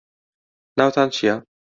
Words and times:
ناوتان 0.77 1.07
چییە؟ 1.15 1.35